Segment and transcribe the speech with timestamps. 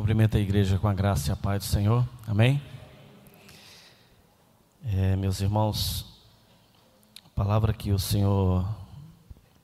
[0.00, 2.08] Cumprimento a igreja com a graça e a paz do Senhor.
[2.26, 2.58] Amém?
[4.82, 6.06] É, meus irmãos,
[7.22, 8.66] a palavra que o Senhor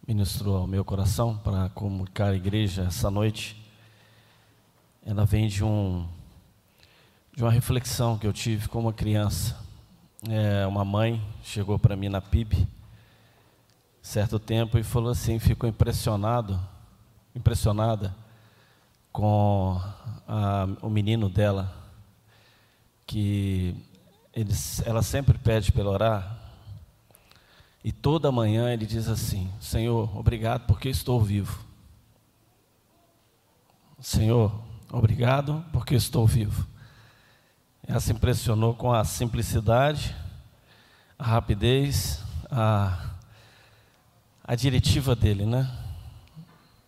[0.07, 3.57] ministrou ao meu coração para comunicar à igreja essa noite,
[5.07, 6.07] ela vem de um
[7.35, 9.59] de uma reflexão que eu tive como criança.
[10.29, 12.69] É, uma mãe chegou para mim na PIB
[14.03, 16.61] certo tempo e falou assim, ficou impressionado,
[17.35, 18.15] impressionada
[19.17, 19.81] com
[20.29, 21.75] a, o menino dela,
[23.07, 23.75] que
[24.31, 26.39] eles, ela sempre pede para orar,
[27.83, 31.65] e toda manhã ele diz assim: Senhor, obrigado porque estou vivo.
[34.01, 34.53] Senhor,
[34.93, 36.67] obrigado porque estou vivo.
[37.89, 40.15] Ela se impressionou com a simplicidade,
[41.19, 43.13] a rapidez, a,
[44.45, 45.75] a diretiva dele, né?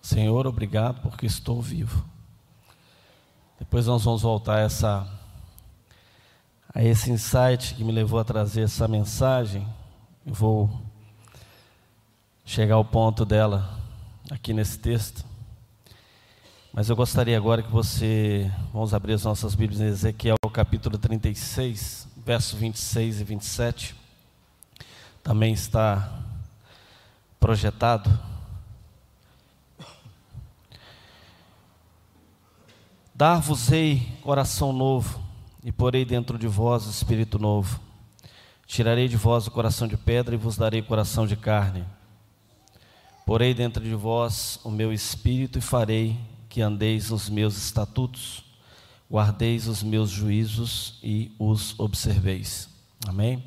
[0.03, 2.18] Senhor, obrigado porque estou vivo.
[3.59, 5.07] Depois nós vamos voltar a, essa,
[6.73, 9.67] a esse insight que me levou a trazer essa mensagem.
[10.25, 10.71] Eu vou
[12.45, 13.69] chegar ao ponto dela
[14.31, 15.25] aqui nesse texto.
[16.73, 22.09] Mas eu gostaria agora que você, vamos abrir as nossas Bíblias em Ezequiel capítulo 36,
[22.25, 23.97] verso 26 e 27.
[25.23, 26.13] Também está
[27.41, 28.11] projetado.
[33.19, 35.21] Dar-vos-ei coração novo,
[35.65, 37.81] e porei dentro de vós espírito novo.
[38.65, 41.85] Tirarei de vós o coração de pedra e vos darei coração de carne.
[43.27, 46.17] Porei dentro de vós o meu espírito e farei
[46.49, 48.45] que andeis os meus estatutos,
[49.11, 52.69] guardeis os meus juízos e os observeis.
[53.05, 53.43] Amém?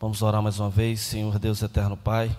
[0.00, 2.36] Vamos orar mais uma vez, Senhor Deus eterno Pai.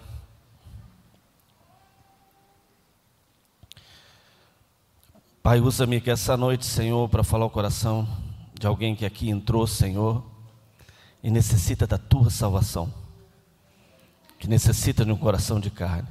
[5.44, 8.08] Pai, usa-me que essa noite, Senhor, para falar o coração
[8.60, 10.24] de alguém que aqui entrou, Senhor,
[11.24, 12.94] e necessita da tua salvação,
[14.38, 16.08] que necessita de um coração de carne.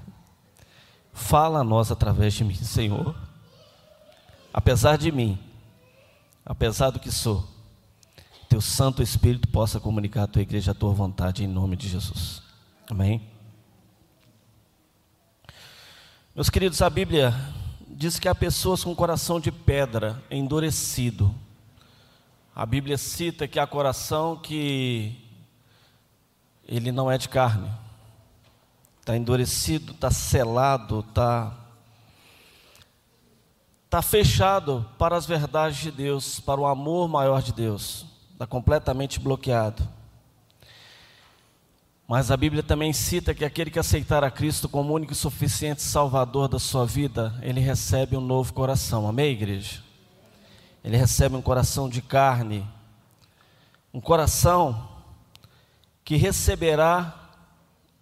[1.12, 3.14] Fala a nós através de mim, Senhor.
[4.52, 5.38] Apesar de mim,
[6.44, 7.46] apesar do que sou,
[8.48, 12.42] teu Santo Espírito possa comunicar à tua igreja a tua vontade em nome de Jesus.
[12.90, 13.30] Amém.
[16.34, 17.32] Meus queridos, a Bíblia
[18.00, 21.34] diz que há pessoas com coração de pedra, endurecido.
[22.56, 25.22] A Bíblia cita que há coração que
[26.66, 27.70] ele não é de carne,
[29.00, 31.54] está endurecido, está selado, está
[33.90, 39.20] tá fechado para as verdades de Deus, para o amor maior de Deus, está completamente
[39.20, 39.86] bloqueado.
[42.10, 45.80] Mas a Bíblia também cita que aquele que aceitar a Cristo como único e suficiente
[45.80, 49.06] Salvador da sua vida, ele recebe um novo coração.
[49.08, 49.80] Amém, igreja?
[50.82, 52.66] Ele recebe um coração de carne,
[53.94, 54.88] um coração
[56.04, 57.30] que receberá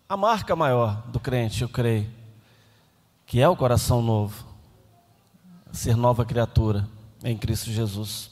[0.09, 2.11] a marca maior do crente, eu creio,
[3.27, 4.43] que é o coração novo,
[5.71, 6.89] ser nova criatura
[7.23, 8.31] em Cristo Jesus.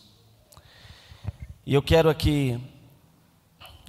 [1.66, 2.58] E eu quero aqui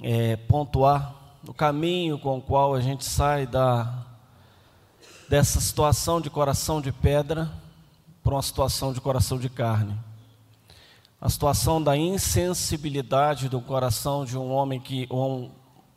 [0.02, 1.16] é, pontuar
[1.48, 4.04] no caminho com o qual a gente sai da,
[5.30, 7.50] dessa situação de coração de pedra
[8.22, 9.98] para uma situação de coração de carne.
[11.18, 15.50] A situação da insensibilidade do coração de um homem que, um,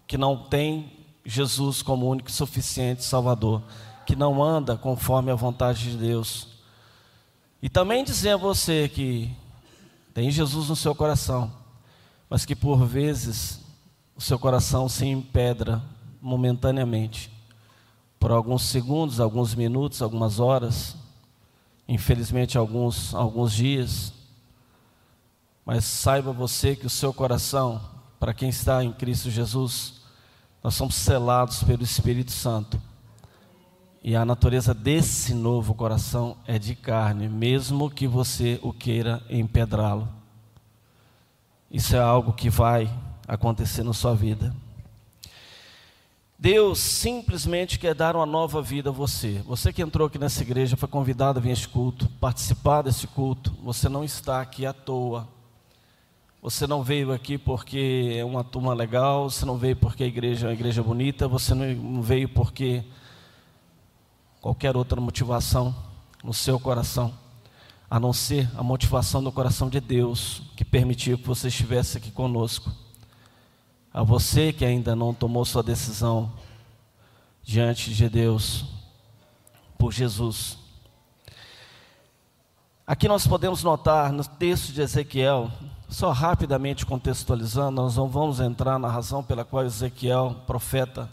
[0.08, 0.90] que não tem
[1.26, 3.62] Jesus como único e suficiente Salvador,
[4.06, 6.48] que não anda conforme a vontade de Deus.
[7.62, 9.30] E também dizer a você que
[10.14, 11.52] tem Jesus no seu coração,
[12.30, 13.61] mas que por vezes
[14.22, 15.82] o seu coração se empedra
[16.22, 17.32] momentaneamente,
[18.20, 20.96] por alguns segundos, alguns minutos, algumas horas,
[21.88, 24.14] infelizmente alguns, alguns dias.
[25.66, 27.82] Mas saiba você que o seu coração,
[28.20, 30.04] para quem está em Cristo Jesus,
[30.64, 32.80] nós somos selados pelo Espírito Santo.
[34.04, 40.08] E a natureza desse novo coração é de carne, mesmo que você o queira empedrá-lo.
[41.72, 42.88] Isso é algo que vai
[43.32, 44.54] acontecer na sua vida.
[46.38, 49.42] Deus simplesmente quer dar uma nova vida a você.
[49.46, 53.08] Você que entrou aqui nessa igreja, foi convidado a vir a este culto, participar desse
[53.08, 53.56] culto.
[53.64, 55.30] Você não está aqui à toa.
[56.42, 60.48] Você não veio aqui porque é uma turma legal, você não veio porque a igreja
[60.48, 62.84] é uma igreja bonita, você não veio porque
[64.42, 65.74] qualquer outra motivação
[66.22, 67.14] no seu coração,
[67.90, 72.12] a não ser a motivação do coração de Deus, que permitiu que você estivesse aqui
[72.12, 72.72] conosco.
[73.94, 76.32] A você que ainda não tomou sua decisão
[77.44, 78.66] diante de Deus
[79.78, 80.58] por Jesus.
[82.88, 85.52] Aqui nós podemos notar no texto de Ezequiel,
[85.90, 91.10] só rapidamente contextualizando, nós não vamos entrar na razão pela qual Ezequiel, profeta,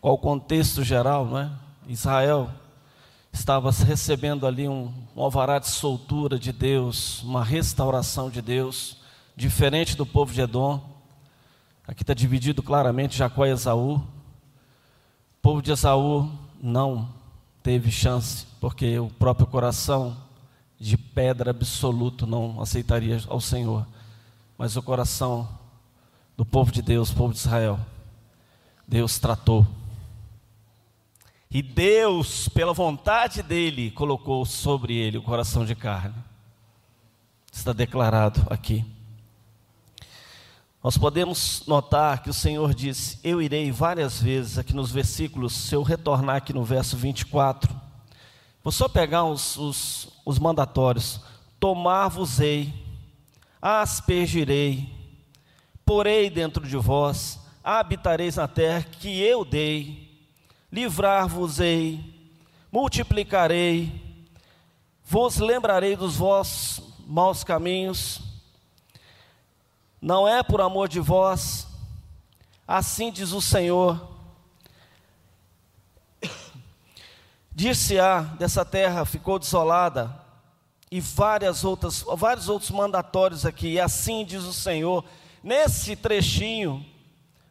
[0.00, 1.50] qual o contexto geral, não é?
[1.86, 2.50] Israel
[3.32, 8.96] estava recebendo ali um, um alvará de soltura de Deus, uma restauração de Deus,
[9.36, 10.95] diferente do povo de Edom.
[11.88, 13.96] Aqui está dividido claramente Jacó e Esaú.
[13.96, 14.04] O
[15.40, 16.28] povo de Esaú
[16.60, 17.08] não
[17.62, 20.16] teve chance, porque o próprio coração
[20.80, 23.86] de pedra absoluto não aceitaria ao Senhor.
[24.58, 25.48] Mas o coração
[26.36, 27.78] do povo de Deus, povo de Israel,
[28.86, 29.64] Deus tratou.
[31.48, 36.16] E Deus, pela vontade dele, colocou sobre ele o coração de carne.
[37.52, 38.84] Está declarado aqui.
[40.86, 45.74] Nós podemos notar que o Senhor disse: Eu irei várias vezes aqui nos versículos, se
[45.74, 47.74] eu retornar aqui no verso 24,
[48.62, 51.20] vou só pegar os, os, os mandatórios:
[51.58, 52.72] Tomar-vos-ei,
[53.60, 54.88] aspergirei,
[55.84, 60.24] porei dentro de vós, habitareis na terra que eu dei,
[60.70, 62.30] livrar-vos-ei,
[62.70, 64.22] multiplicarei,
[65.04, 68.25] vos lembrarei dos vossos maus caminhos,
[70.06, 71.66] não é por amor de vós,
[72.64, 74.08] assim diz o Senhor.
[77.50, 80.16] Dir-se-á dessa terra ficou desolada,
[80.92, 85.04] e várias outras, vários outros mandatórios aqui, e assim diz o Senhor.
[85.42, 86.86] Nesse trechinho,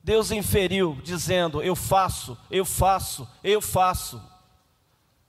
[0.01, 4.21] Deus inferiu, dizendo: Eu faço, eu faço, eu faço,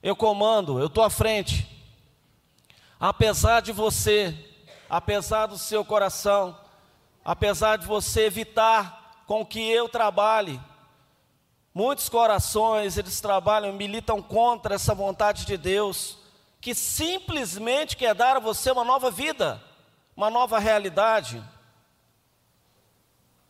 [0.01, 1.67] eu comando, eu estou à frente.
[3.01, 4.33] Apesar de você,
[4.89, 6.57] apesar do seu coração,
[7.27, 10.61] apesar de você evitar com que eu trabalhe.
[11.75, 16.19] Muitos corações, eles trabalham, militam contra essa vontade de Deus,
[16.61, 19.61] que simplesmente quer dar a você uma nova vida,
[20.17, 21.43] uma nova realidade.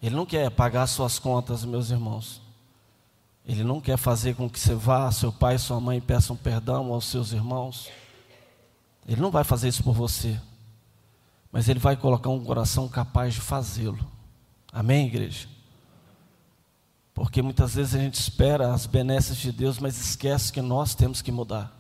[0.03, 2.41] Ele não quer pagar suas contas, meus irmãos.
[3.45, 6.95] Ele não quer fazer com que você vá, seu pai e sua mãe peçam perdão
[6.95, 7.91] aos seus irmãos.
[9.07, 10.41] Ele não vai fazer isso por você
[11.51, 14.07] mas Ele vai colocar um coração capaz de fazê-lo.
[14.73, 15.49] Amém, igreja?
[17.15, 21.23] Porque muitas vezes a gente espera as benesses de Deus, mas esquece que nós temos
[21.23, 21.75] que mudar.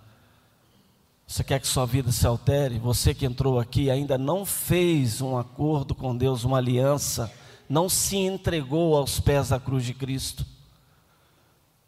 [1.27, 2.79] Você quer que sua vida se altere?
[2.79, 7.31] Você que entrou aqui ainda não fez um acordo com Deus, uma aliança,
[7.69, 10.47] não se entregou aos pés da cruz de Cristo,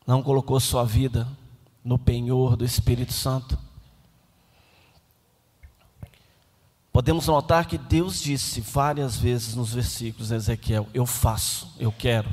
[0.06, 1.26] não colocou sua vida
[1.84, 3.58] no penhor do Espírito Santo.
[6.98, 12.28] Podemos notar que Deus disse várias vezes nos versículos de Ezequiel: Eu faço, eu quero.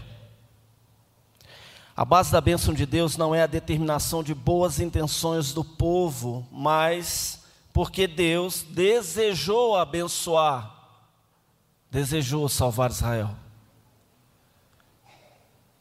[1.95, 6.47] A base da bênção de Deus não é a determinação de boas intenções do povo,
[6.51, 10.75] mas porque Deus desejou abençoar,
[11.91, 13.35] desejou salvar Israel.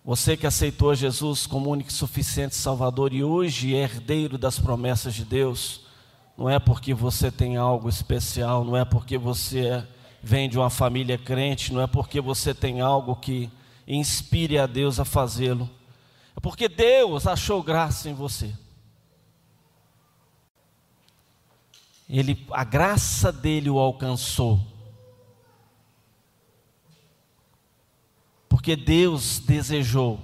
[0.05, 5.15] Você que aceitou Jesus como único e suficiente Salvador e hoje é herdeiro das promessas
[5.15, 5.84] de Deus,
[6.37, 9.87] não é porque você tem algo especial, não é porque você
[10.23, 13.51] vem de uma família crente, não é porque você tem algo que
[13.87, 15.71] inspire a Deus a fazê-lo.
[16.37, 18.53] É porque Deus achou graça em você.
[22.09, 24.61] Ele, a graça dele o alcançou.
[28.49, 30.21] Porque Deus desejou.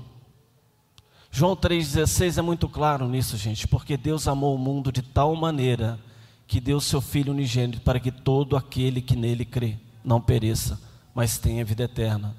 [1.30, 5.98] João 3,16 é muito claro nisso, gente, porque Deus amou o mundo de tal maneira
[6.46, 10.80] que deu seu Filho unigênito para que todo aquele que nele crê não pereça,
[11.14, 12.36] mas tenha vida eterna.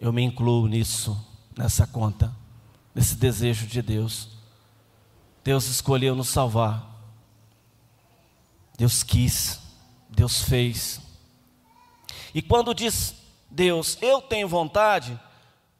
[0.00, 1.16] Eu me incluo nisso,
[1.56, 2.34] nessa conta,
[2.92, 4.30] nesse desejo de Deus.
[5.44, 6.90] Deus escolheu nos salvar.
[8.76, 9.60] Deus quis,
[10.10, 11.00] Deus fez.
[12.34, 13.14] E quando diz
[13.48, 15.18] Deus, eu tenho vontade,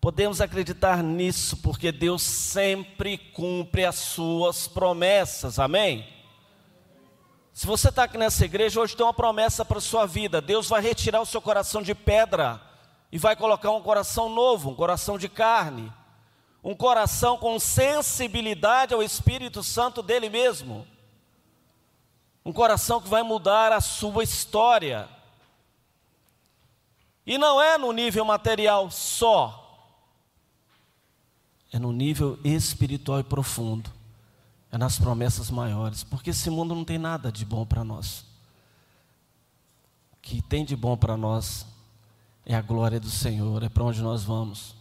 [0.02, 6.04] Podemos acreditar nisso, porque Deus sempre cumpre as suas promessas, amém?
[7.52, 10.68] Se você está aqui nessa igreja, hoje tem uma promessa para a sua vida: Deus
[10.68, 12.60] vai retirar o seu coração de pedra
[13.12, 15.92] e vai colocar um coração novo, um coração de carne,
[16.64, 20.84] um coração com sensibilidade ao Espírito Santo dele mesmo,
[22.44, 25.08] um coração que vai mudar a sua história.
[27.24, 29.61] E não é no nível material só,
[31.72, 33.90] é no nível espiritual e profundo,
[34.70, 38.26] é nas promessas maiores, porque esse mundo não tem nada de bom para nós.
[40.12, 41.66] O que tem de bom para nós
[42.44, 44.76] é a glória do Senhor, é para onde nós vamos.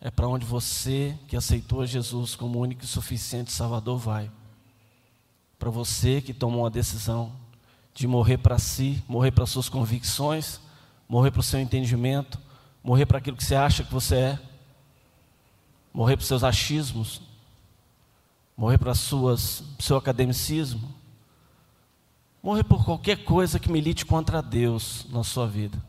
[0.00, 4.30] É para onde você que aceitou Jesus como único e suficiente Salvador vai.
[5.56, 7.32] para você que tomou uma decisão
[7.94, 10.60] de morrer para si, morrer para suas convicções,
[11.08, 12.36] morrer para o seu entendimento,
[12.82, 14.38] morrer para aquilo que você acha que você é,
[15.92, 17.20] morrer para os seus achismos,
[18.56, 20.94] morrer para suas seu academicismo,
[22.42, 25.82] morrer por qualquer coisa que milite contra Deus na sua vida.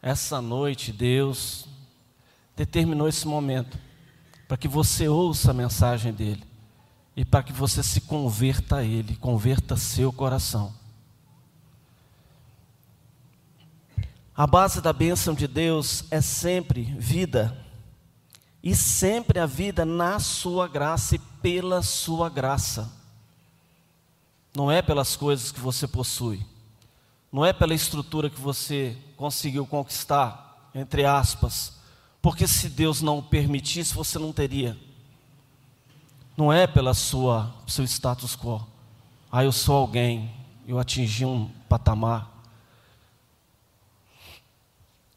[0.00, 1.66] Essa noite Deus
[2.56, 3.78] determinou esse momento
[4.48, 6.44] para que você ouça a mensagem dele
[7.16, 10.74] e para que você se converta a ele, converta seu coração.
[14.34, 17.56] A base da bênção de Deus é sempre vida,
[18.62, 22.90] e sempre a vida na sua graça e pela sua graça.
[24.54, 26.44] Não é pelas coisas que você possui,
[27.32, 31.80] não é pela estrutura que você conseguiu conquistar, entre aspas,
[32.20, 34.78] porque se Deus não permitisse, você não teria.
[36.36, 38.66] Não é pela sua seu status quo.
[39.30, 40.30] Ah, eu sou alguém,
[40.66, 42.30] eu atingi um patamar.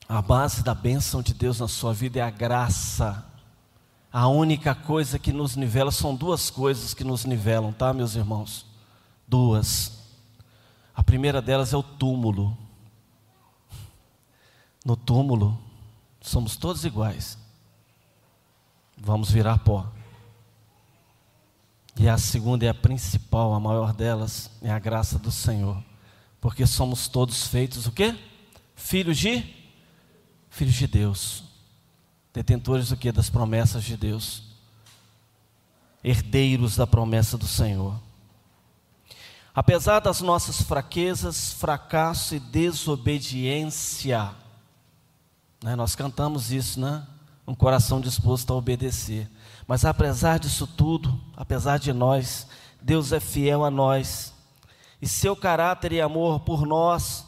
[0.08, 3.25] A base da bênção de Deus na sua vida é a graça.
[4.17, 8.65] A única coisa que nos nivela são duas coisas que nos nivelam, tá, meus irmãos?
[9.27, 10.05] Duas.
[10.95, 12.57] A primeira delas é o túmulo.
[14.86, 15.60] No túmulo,
[16.22, 17.38] somos todos iguais.
[18.98, 19.86] Vamos virar pó.
[22.00, 25.84] E a segunda e a principal, a maior delas, é a graça do Senhor.
[26.39, 28.17] Porque somos todos feitos o quê?
[28.77, 29.43] Filhos de
[30.50, 31.43] filhos de Deus,
[32.36, 33.13] detentores do que?
[33.13, 34.44] Das promessas de Deus,
[36.04, 37.98] herdeiros da promessa do Senhor.
[39.54, 44.32] Apesar das nossas fraquezas, fracasso e desobediência,
[45.63, 47.08] né, nós cantamos isso, né?
[47.48, 49.32] Um coração disposto a obedecer.
[49.65, 52.48] Mas apesar disso tudo, apesar de nós,
[52.82, 54.34] Deus é fiel a nós.
[55.01, 57.25] E seu caráter e amor por nós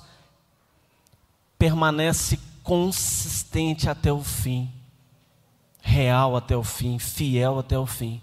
[1.58, 4.77] permanece consistente até o fim,
[5.88, 8.22] real até o fim, fiel até o fim.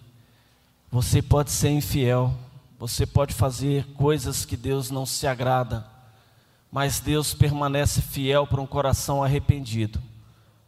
[0.91, 2.33] Você pode ser infiel,
[2.79, 5.87] você pode fazer coisas que Deus não se agrada,
[6.71, 10.01] mas Deus permanece fiel para um coração arrependido,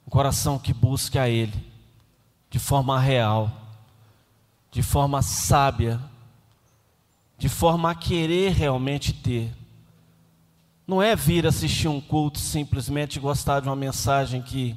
[0.07, 1.65] um coração que busca a Ele
[2.49, 3.51] de forma real,
[4.71, 6.01] de forma sábia,
[7.37, 9.53] de forma a querer realmente ter
[10.87, 14.77] não é vir assistir um culto simplesmente gostar de uma mensagem que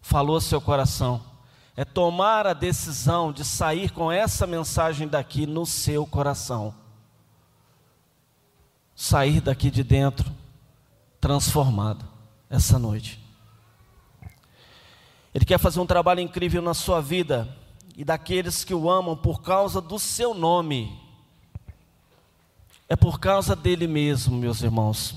[0.00, 1.20] falou seu coração.
[1.78, 6.74] É tomar a decisão de sair com essa mensagem daqui no seu coração.
[8.96, 10.34] Sair daqui de dentro
[11.20, 12.04] transformado
[12.50, 13.24] essa noite.
[15.32, 17.48] Ele quer fazer um trabalho incrível na sua vida
[17.96, 21.00] e daqueles que o amam por causa do seu nome.
[22.88, 25.14] É por causa dele mesmo, meus irmãos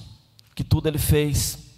[0.54, 1.71] que tudo ele fez.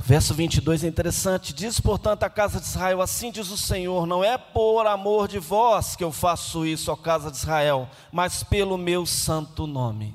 [0.00, 4.22] Verso 22 é interessante: Diz, portanto, a casa de Israel: Assim diz o Senhor, não
[4.22, 8.78] é por amor de vós que eu faço isso, ó casa de Israel, mas pelo
[8.78, 10.14] meu santo nome.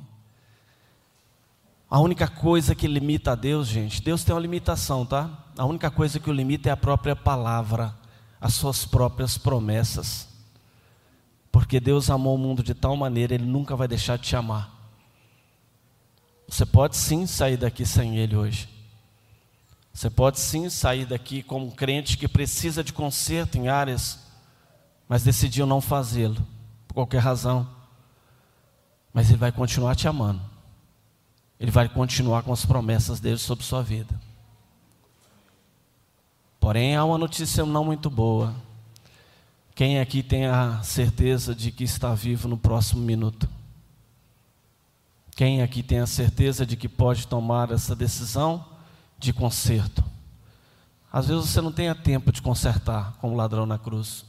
[1.90, 5.30] A única coisa que limita a Deus, gente, Deus tem uma limitação, tá?
[5.56, 7.94] A única coisa que o limita é a própria palavra,
[8.42, 10.28] as suas próprias promessas.
[11.52, 14.74] Porque Deus amou o mundo de tal maneira, Ele nunca vai deixar de te amar.
[16.48, 18.73] Você pode sim sair daqui sem Ele hoje.
[19.94, 24.20] Você pode sim sair daqui como um crente que precisa de conserto em áreas,
[25.08, 26.46] mas decidiu não fazê-lo,
[26.88, 27.70] por qualquer razão.
[29.14, 30.42] Mas Ele vai continuar te amando.
[31.60, 34.20] Ele vai continuar com as promessas dele sobre sua vida.
[36.60, 38.56] Porém, há uma notícia não muito boa.
[39.76, 43.48] Quem aqui tem a certeza de que está vivo no próximo minuto?
[45.36, 48.73] Quem aqui tem a certeza de que pode tomar essa decisão
[49.24, 50.04] de conserto?
[51.12, 54.26] Às vezes você não tem tempo de consertar como ladrão na cruz,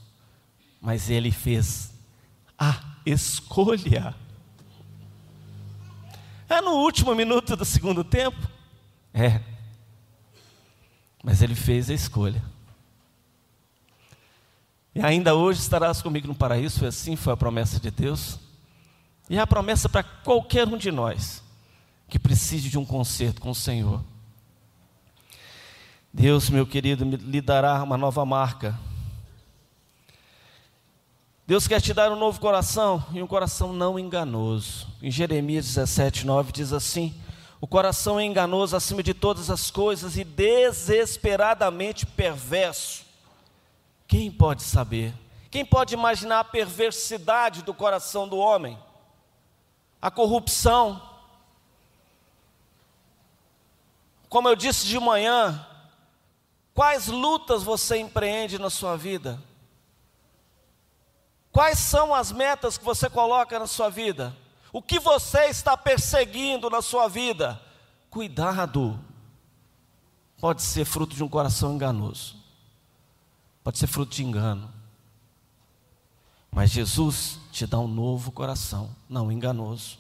[0.81, 1.93] mas ele fez
[2.59, 4.15] a escolha.
[6.49, 8.49] É no último minuto do segundo tempo?
[9.13, 9.41] É.
[11.23, 12.43] Mas ele fez a escolha.
[14.95, 18.39] E ainda hoje estarás comigo no paraíso, foi assim, foi a promessa de Deus.
[19.29, 21.43] E é a promessa para qualquer um de nós
[22.09, 24.05] que precise de um conserto com o Senhor.
[26.17, 28.79] Deus, meu querido, lhe dará uma nova marca.
[31.45, 34.87] Deus quer te dar um novo coração e um coração não enganoso.
[35.03, 37.13] Em Jeremias 17, 9 diz assim:
[37.61, 43.05] O coração é enganoso acima de todas as coisas e desesperadamente perverso.
[44.07, 45.13] Quem pode saber?
[45.51, 48.79] Quem pode imaginar a perversidade do coração do homem?
[50.01, 51.03] A corrupção.
[54.29, 55.67] Como eu disse de manhã,
[56.75, 59.41] quais lutas você empreende na sua vida?
[61.51, 64.37] Quais são as metas que você coloca na sua vida?
[64.73, 67.63] O que você está perseguindo na sua vida?
[68.11, 68.99] Cuidado.
[70.41, 72.37] Pode ser fruto de um coração enganoso.
[73.63, 74.69] Pode ser fruto de engano.
[76.51, 79.99] Mas Jesus te dá um novo coração, não enganoso.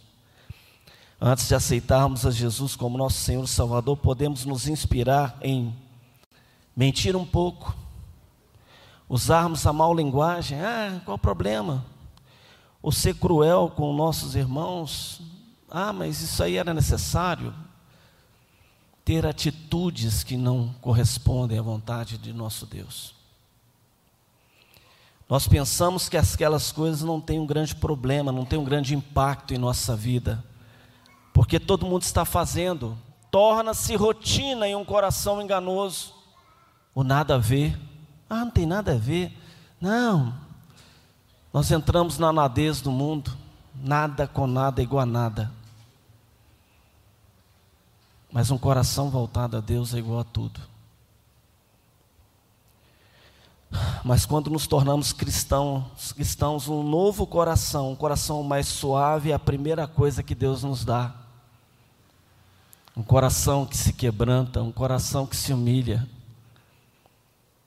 [1.20, 5.72] Antes de aceitarmos a Jesus como nosso Senhor e Salvador, podemos nos inspirar em
[6.76, 7.74] mentir um pouco,
[9.08, 11.84] usarmos a mal linguagem, ah, qual o problema?
[12.82, 15.20] Ou ser cruel com nossos irmãos,
[15.70, 17.54] ah, mas isso aí era necessário.
[19.04, 23.14] Ter atitudes que não correspondem à vontade de nosso Deus.
[25.28, 29.54] Nós pensamos que aquelas coisas não têm um grande problema, não têm um grande impacto
[29.54, 30.44] em nossa vida,
[31.32, 32.96] porque todo mundo está fazendo,
[33.30, 36.14] torna-se rotina em um coração enganoso,
[36.94, 37.78] o nada a ver
[38.28, 39.32] ah, não tem nada a ver.
[39.80, 40.34] Não.
[41.52, 43.36] Nós entramos na nadez do mundo.
[43.74, 45.52] Nada com nada é igual a nada.
[48.32, 50.60] Mas um coração voltado a Deus é igual a tudo.
[54.04, 59.38] Mas quando nos tornamos cristãos, cristãos, um novo coração, um coração mais suave, é a
[59.38, 61.14] primeira coisa que Deus nos dá.
[62.96, 66.08] Um coração que se quebranta, um coração que se humilha,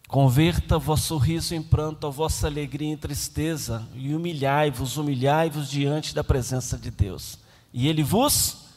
[0.07, 6.23] Converta vosso riso em pranto, a vossa alegria em tristeza, e humilhai-vos, humilhai-vos diante da
[6.23, 7.37] presença de Deus,
[7.73, 8.69] e Ele vos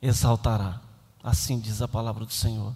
[0.00, 0.80] exaltará.
[1.24, 2.72] Assim diz a palavra do Senhor.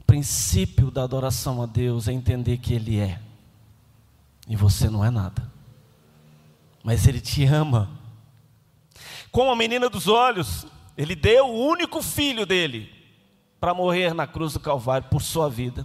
[0.00, 3.20] O princípio da adoração a Deus é entender que Ele é,
[4.48, 5.48] e você não é nada,
[6.82, 7.88] mas Ele te ama.
[9.30, 12.97] Como a menina dos olhos, Ele deu o único filho dele
[13.60, 15.84] para morrer na cruz do Calvário por sua vida,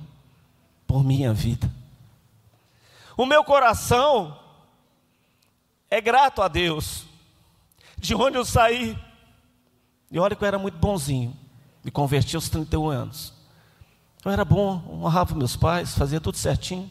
[0.85, 1.71] por minha vida.
[3.17, 4.37] O meu coração
[5.89, 7.05] é grato a Deus.
[7.97, 8.97] De onde eu saí,
[10.11, 11.35] e olha que eu era muito bonzinho,
[11.83, 13.33] me converti aos 31 anos.
[14.25, 16.89] Eu era bom, honrava meus pais, fazia tudo certinho,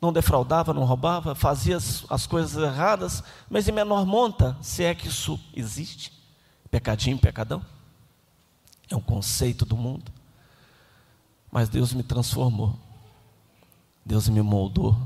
[0.00, 4.94] não defraudava, não roubava, fazia as, as coisas erradas, mas em menor monta, se é
[4.94, 6.12] que isso existe,
[6.70, 7.64] pecadinho, pecadão.
[8.90, 10.12] É um conceito do mundo.
[11.50, 12.78] Mas Deus me transformou.
[14.04, 14.96] Deus me moldou.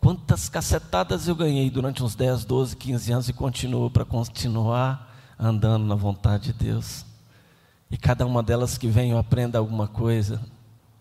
[0.00, 5.84] Quantas cacetadas eu ganhei durante uns 10, 12, 15 anos e continuo para continuar andando
[5.84, 7.04] na vontade de Deus.
[7.90, 10.40] E cada uma delas que vem eu aprenda alguma coisa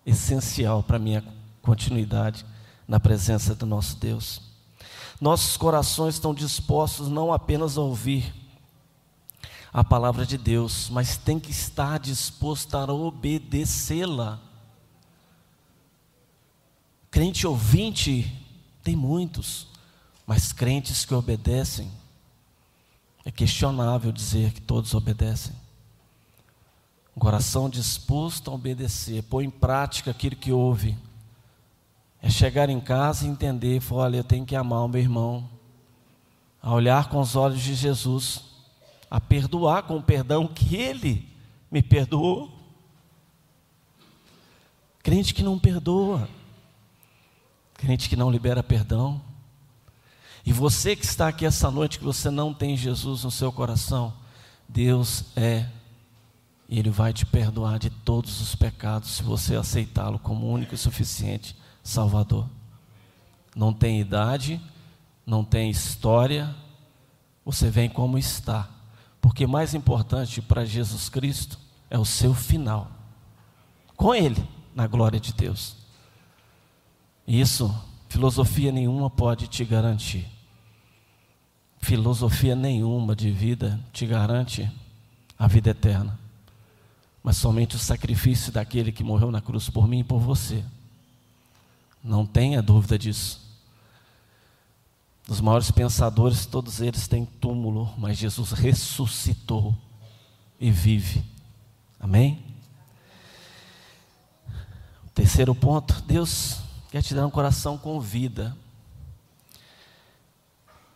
[0.05, 1.23] essencial para a minha
[1.61, 2.45] continuidade
[2.87, 4.41] na presença do nosso Deus.
[5.19, 8.33] Nossos corações estão dispostos não apenas a ouvir,
[9.77, 14.39] a palavra de Deus, mas tem que estar disposto a obedecê-la.
[17.11, 18.43] Crente ouvinte,
[18.81, 19.67] tem muitos,
[20.25, 21.91] mas crentes que obedecem,
[23.23, 25.53] é questionável dizer que todos obedecem.
[27.15, 30.97] Um coração disposto a obedecer, pôr em prática aquilo que ouve,
[32.19, 35.47] é chegar em casa e entender, olha, eu tenho que amar o meu irmão,
[36.63, 38.56] a olhar com os olhos de Jesus,
[39.09, 41.27] a perdoar com o perdão que Ele
[41.71, 42.51] me perdoou.
[45.01, 46.27] Crente que não perdoa,
[47.73, 49.21] crente que não libera perdão.
[50.45, 54.13] E você que está aqui essa noite, que você não tem Jesus no seu coração,
[54.67, 55.69] Deus é,
[56.67, 60.77] e Ele vai te perdoar de todos os pecados, se você aceitá-lo como único e
[60.77, 62.49] suficiente Salvador.
[63.55, 64.61] Não tem idade,
[65.25, 66.53] não tem história,
[67.45, 68.69] você vem como está
[69.27, 71.59] porque mais importante para Jesus Cristo
[71.89, 72.89] é o seu final.
[73.97, 74.41] Com Ele,
[74.73, 75.75] na glória de Deus.
[77.27, 77.69] Isso,
[78.07, 80.25] filosofia nenhuma pode te garantir.
[81.81, 84.71] Filosofia nenhuma de vida te garante
[85.37, 86.17] a vida eterna.
[87.21, 90.63] Mas somente o sacrifício daquele que morreu na cruz por mim e por você.
[92.01, 93.45] Não tenha dúvida disso.
[95.27, 99.75] Os maiores pensadores, todos eles têm túmulo, mas Jesus ressuscitou
[100.59, 101.23] e vive.
[101.99, 102.43] Amém?
[105.13, 106.59] Terceiro ponto, Deus
[106.89, 108.55] quer te dar um coração com vida.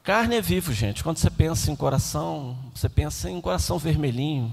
[0.04, 1.04] Carne é vivo, gente.
[1.04, 4.52] Quando você pensa em coração, você pensa em coração vermelhinho,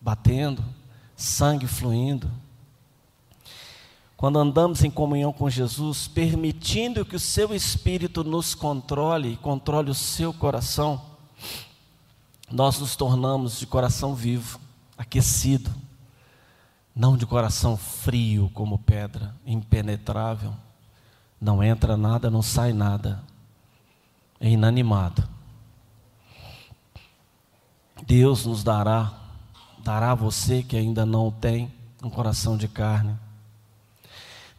[0.00, 0.64] batendo,
[1.16, 2.30] sangue fluindo.
[4.20, 9.94] Quando andamos em comunhão com Jesus, permitindo que o seu Espírito nos controle, controle o
[9.94, 11.00] seu coração,
[12.50, 14.60] nós nos tornamos de coração vivo,
[14.98, 15.70] aquecido,
[16.94, 20.52] não de coração frio como pedra, impenetrável.
[21.40, 23.24] Não entra nada, não sai nada,
[24.38, 25.26] é inanimado.
[28.06, 29.14] Deus nos dará,
[29.78, 33.16] dará a você que ainda não tem, um coração de carne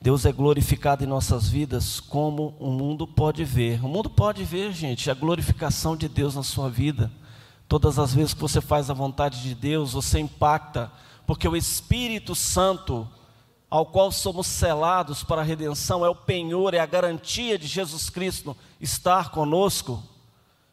[0.01, 3.85] Deus é glorificado em nossas vidas como o mundo pode ver.
[3.85, 7.11] O mundo pode ver, gente, a glorificação de Deus na sua vida.
[7.67, 10.91] Todas as vezes que você faz a vontade de Deus, você impacta,
[11.27, 13.07] porque o Espírito Santo,
[13.69, 18.09] ao qual somos selados para a redenção, é o penhor, é a garantia de Jesus
[18.09, 20.01] Cristo estar conosco.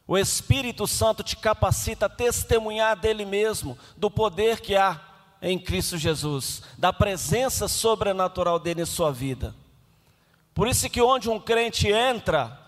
[0.06, 4.98] O Espírito Santo te capacita a testemunhar dele mesmo, do poder que há
[5.40, 9.54] em Cristo Jesus, da presença sobrenatural dele em sua vida.
[10.54, 12.58] Por isso que onde um crente entra,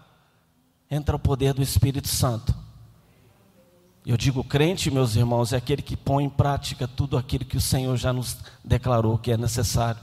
[0.90, 2.54] entra o poder do Espírito Santo.
[4.06, 7.60] Eu digo crente, meus irmãos, é aquele que põe em prática tudo aquilo que o
[7.60, 10.00] Senhor já nos declarou que é necessário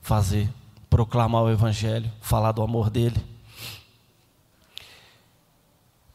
[0.00, 0.50] fazer,
[0.88, 3.24] proclamar o evangelho, falar do amor dele.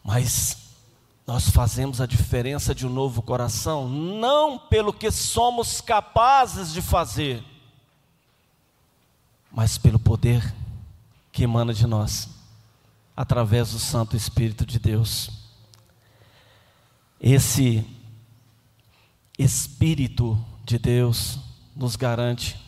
[0.04, 0.61] Mas
[1.26, 7.44] nós fazemos a diferença de um novo coração não pelo que somos capazes de fazer,
[9.52, 10.54] mas pelo poder
[11.32, 12.30] que emana de nós,
[13.16, 15.32] através do Santo Espírito de Deus.
[17.20, 17.86] Esse
[19.38, 21.40] Espírito de Deus
[21.76, 22.60] nos garante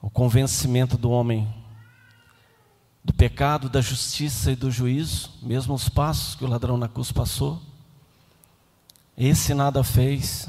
[0.00, 1.59] o convencimento do homem
[3.02, 7.10] do pecado, da justiça e do juízo, mesmo os passos que o ladrão na cruz
[7.10, 7.60] passou.
[9.16, 10.48] Esse nada fez.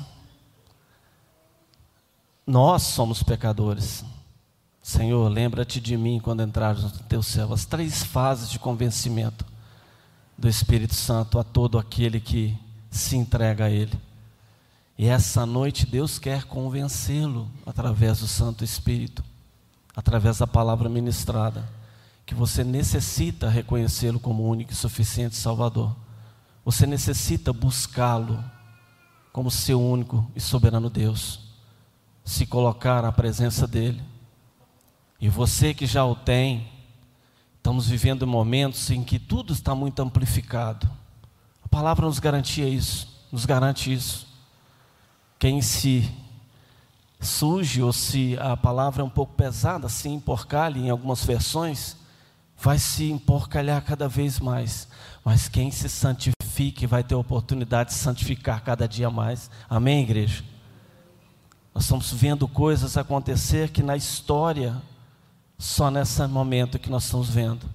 [2.46, 4.04] Nós somos pecadores.
[4.82, 7.54] Senhor, lembra-te de mim quando entrares no teu céu.
[7.54, 9.46] As três fases de convencimento
[10.38, 12.58] do Espírito Santo a todo aquele que
[12.90, 13.98] se entrega a Ele.
[14.98, 19.24] E essa noite Deus quer convencê-lo através do Santo Espírito,
[19.96, 21.81] através da palavra ministrada
[22.32, 25.94] que você necessita reconhecê-lo como único e suficiente Salvador.
[26.64, 28.42] Você necessita buscá-lo
[29.34, 31.42] como seu único e soberano Deus.
[32.24, 34.02] Se colocar à presença dele.
[35.20, 36.70] E você que já o tem,
[37.58, 40.90] estamos vivendo momentos em que tudo está muito amplificado.
[41.62, 44.26] A palavra nos garantia isso, nos garante isso.
[45.38, 46.10] Quem se
[47.20, 52.00] surge ou se a palavra é um pouco pesada, assim, porcalhe em algumas versões,
[52.62, 54.88] vai se emporcalhar cada vez mais.
[55.26, 59.50] Mas quem se santifique vai ter a oportunidade de santificar cada dia mais.
[59.68, 60.44] Amém, igreja?
[61.74, 64.80] Nós estamos vendo coisas acontecer que na história,
[65.58, 67.68] só nesse momento que nós estamos vendo.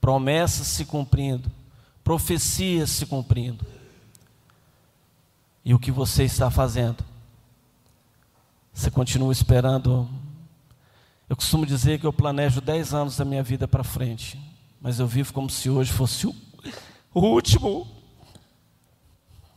[0.00, 1.50] Promessas se cumprindo,
[2.04, 3.66] profecias se cumprindo.
[5.64, 7.04] E o que você está fazendo?
[8.72, 10.08] Você continua esperando
[11.28, 14.40] eu costumo dizer que eu planejo 10 anos da minha vida para frente,
[14.80, 16.34] mas eu vivo como se hoje fosse o,
[17.12, 17.86] o último,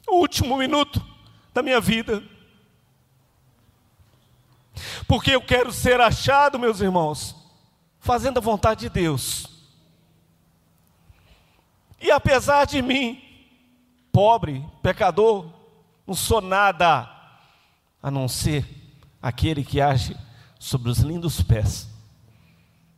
[0.08, 1.04] o último minuto
[1.54, 2.24] da minha vida.
[5.08, 7.36] Porque eu quero ser achado, meus irmãos,
[8.00, 9.46] fazendo a vontade de Deus.
[12.02, 13.22] E apesar de mim,
[14.12, 15.54] pobre, pecador,
[16.08, 17.08] não sou nada
[18.02, 18.66] a não ser
[19.22, 20.18] aquele que age
[20.60, 21.88] sobre os lindos pés.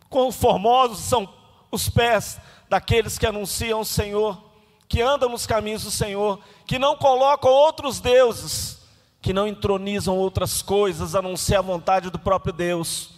[0.09, 1.31] Quão formosos são
[1.71, 4.43] os pés daqueles que anunciam o Senhor,
[4.89, 8.81] que andam nos caminhos do Senhor, que não colocam outros deuses,
[9.21, 13.11] que não entronizam outras coisas, a não ser a vontade do próprio Deus,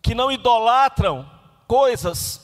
[0.00, 1.30] que não idolatram
[1.68, 2.40] coisas.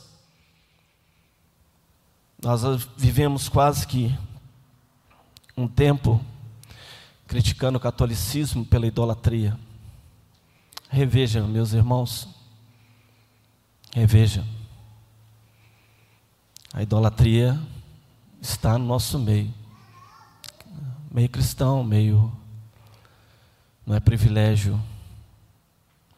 [2.42, 2.62] Nós
[2.96, 4.16] vivemos quase que
[5.56, 6.24] um tempo
[7.26, 9.58] criticando o catolicismo pela idolatria.
[10.92, 12.28] Reveja, meus irmãos.
[13.92, 14.44] Reveja.
[16.74, 17.56] A idolatria
[18.42, 19.54] está no nosso meio.
[21.08, 22.32] Meio cristão, meio.
[23.86, 24.82] Não é privilégio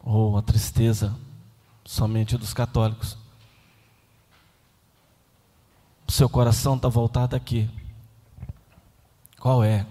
[0.01, 1.15] ou a tristeza
[1.85, 3.19] somente dos católicos.
[6.09, 7.69] O seu coração está voltado aqui.
[9.39, 9.87] Qual é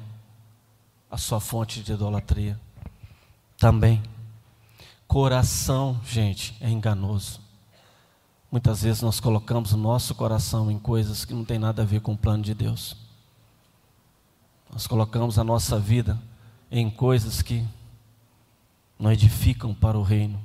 [1.10, 2.60] a sua fonte de idolatria?
[3.60, 4.02] Também.
[5.12, 7.42] Coração, gente, é enganoso.
[8.50, 12.00] Muitas vezes nós colocamos o nosso coração em coisas que não tem nada a ver
[12.00, 12.96] com o plano de Deus.
[14.72, 16.18] Nós colocamos a nossa vida
[16.72, 17.62] em coisas que
[18.98, 20.42] não edificam para o reino.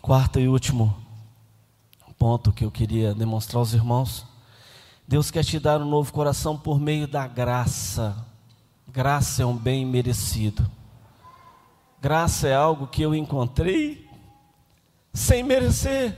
[0.00, 0.96] Quarto e último
[2.18, 4.24] ponto que eu queria demonstrar aos irmãos.
[5.06, 8.16] Deus quer te dar um novo coração por meio da graça.
[8.88, 10.79] Graça é um bem merecido.
[12.00, 14.08] Graça é algo que eu encontrei
[15.12, 16.16] sem merecer.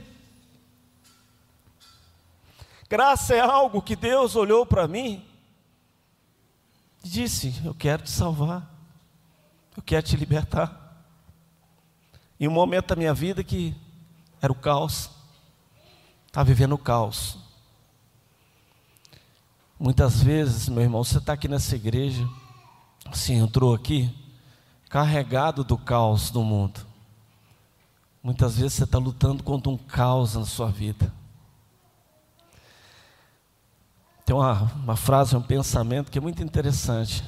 [2.89, 5.25] Graça é algo que Deus olhou para mim
[7.03, 8.73] e disse: Eu quero te salvar,
[9.75, 10.79] eu quero te libertar.
[12.39, 13.75] Em um momento da minha vida que
[14.41, 15.09] era o caos,
[16.27, 17.37] estava vivendo o caos.
[19.77, 22.25] Muitas vezes, meu irmão, você está aqui nessa igreja,
[23.05, 24.13] assim, entrou aqui,
[24.93, 26.85] carregado do caos do mundo.
[28.21, 31.11] Muitas vezes você está lutando contra um caos na sua vida.
[34.23, 37.23] Tem uma, uma frase, um pensamento que é muito interessante.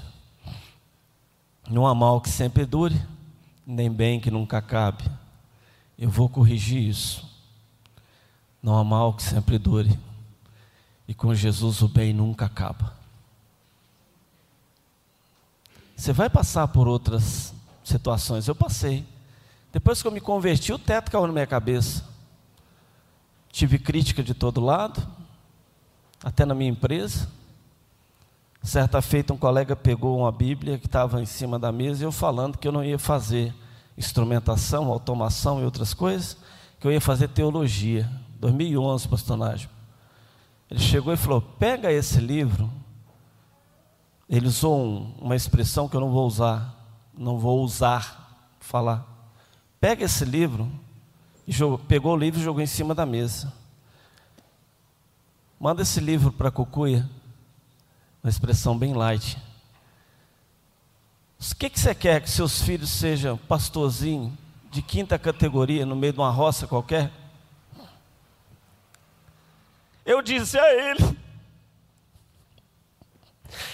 [1.68, 3.02] Não há mal que sempre dure,
[3.66, 5.04] nem bem que nunca acabe.
[5.98, 7.28] Eu vou corrigir isso.
[8.62, 10.00] Não há mal que sempre dure.
[11.08, 12.94] E com Jesus o bem nunca acaba.
[15.96, 17.55] Você vai passar por outras
[17.86, 18.48] situações.
[18.48, 19.06] Eu passei.
[19.72, 22.04] Depois que eu me converti, o teto caiu na minha cabeça.
[23.50, 25.06] Tive crítica de todo lado,
[26.24, 27.30] até na minha empresa.
[28.62, 32.12] Certa feita, um colega pegou uma Bíblia que estava em cima da mesa e eu
[32.12, 33.54] falando que eu não ia fazer
[33.98, 36.36] instrumentação, automação e outras coisas,
[36.80, 38.10] que eu ia fazer teologia.
[38.40, 39.60] 2011, pastor
[40.70, 42.70] Ele chegou e falou: pega esse livro.
[44.28, 46.75] Ele usou um, uma expressão que eu não vou usar,
[47.18, 48.26] não vou usar
[48.60, 49.06] falar.
[49.80, 50.72] Pega esse livro,
[51.88, 53.54] pegou o livro e jogou em cima da mesa.
[55.60, 57.10] Manda esse livro para Cucuia,
[58.24, 59.38] uma expressão bem light.
[61.40, 64.36] O que, que você quer que seus filhos sejam pastorzinho
[64.72, 67.12] de quinta categoria no meio de uma roça qualquer?
[70.06, 71.18] Eu disse a ele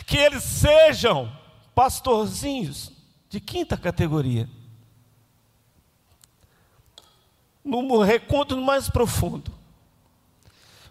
[0.06, 1.32] que eles sejam
[1.74, 3.01] pastorzinhos
[3.32, 4.48] de quinta categoria.
[7.64, 9.50] No reconto mais profundo.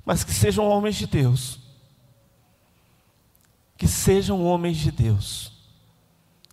[0.07, 1.61] Mas que sejam homens de Deus.
[3.76, 5.53] Que sejam homens de Deus.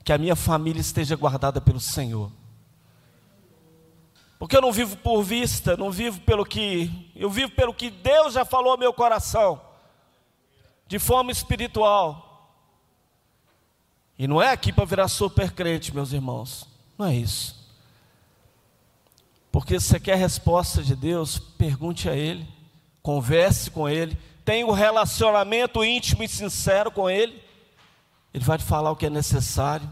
[0.04, 2.34] Que a minha família esteja guardada pelo Senhor.
[4.38, 7.10] Porque eu não vivo por vista, não vivo pelo que.
[7.16, 9.62] Eu vivo pelo que Deus já falou ao meu coração.
[10.86, 12.27] De forma espiritual.
[14.18, 16.66] E não é aqui para virar super crente, meus irmãos.
[16.98, 17.56] Não é isso.
[19.52, 22.48] Porque se você quer resposta de Deus, pergunte a Ele,
[23.02, 27.42] converse com Ele, tenha um relacionamento íntimo e sincero com Ele.
[28.34, 29.92] Ele vai te falar o que é necessário,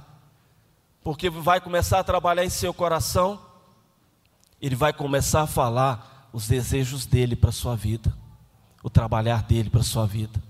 [1.04, 3.40] porque vai começar a trabalhar em seu coração
[4.66, 8.12] ele vai começar a falar os desejos dele para a sua vida,
[8.82, 10.42] o trabalhar dele para a sua vida.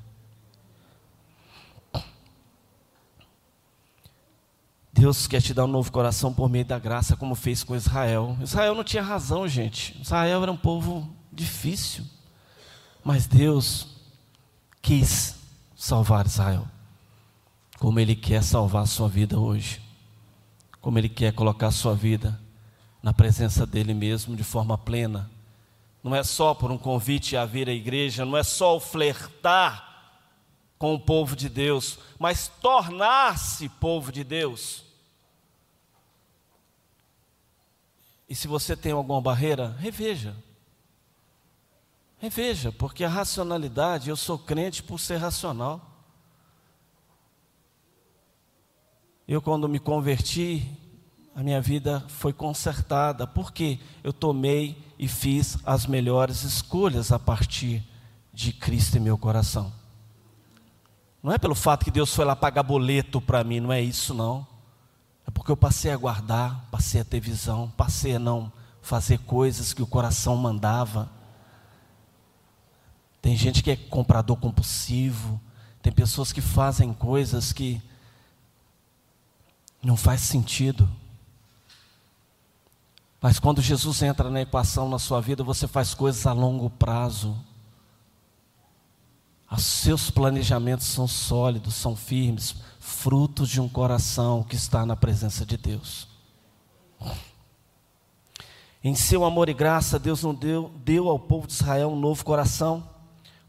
[4.97, 8.38] Deus quer te dar um novo coração por meio da graça, como fez com Israel.
[8.41, 9.93] Israel não tinha razão, gente.
[10.01, 12.05] Israel era um povo difícil.
[13.03, 13.88] Mas Deus
[14.81, 15.36] quis
[15.75, 16.65] salvar Israel.
[17.77, 19.81] Como Ele quer salvar a sua vida hoje.
[20.79, 22.39] Como Ele quer colocar a sua vida
[23.03, 25.29] na presença dele mesmo de forma plena.
[26.01, 29.86] Não é só por um convite a vir à igreja, não é só o flertar
[30.77, 34.85] com o povo de Deus, mas tornar-se povo de Deus.
[38.27, 40.35] E se você tem alguma barreira, reveja.
[42.17, 45.91] Reveja, porque a racionalidade, eu sou crente por ser racional.
[49.27, 50.67] Eu, quando me converti,
[51.35, 57.83] a minha vida foi consertada, porque eu tomei e fiz as melhores escolhas a partir
[58.33, 59.71] de Cristo em meu coração.
[61.21, 64.13] Não é pelo fato que Deus foi lá pagar boleto para mim, não é isso
[64.13, 64.47] não.
[65.27, 69.73] É porque eu passei a guardar, passei a ter visão, passei a não fazer coisas
[69.73, 71.09] que o coração mandava.
[73.21, 75.41] Tem gente que é comprador compulsivo,
[75.81, 77.81] tem pessoas que fazem coisas que
[79.81, 80.89] não faz sentido.
[83.19, 87.35] Mas quando Jesus entra na equação na sua vida, você faz coisas a longo prazo.
[89.51, 95.45] Os seus planejamentos são sólidos, são firmes, frutos de um coração que está na presença
[95.45, 96.08] de Deus.
[98.84, 102.23] Em seu amor e graça, Deus não deu, deu ao povo de Israel um novo
[102.23, 102.88] coração,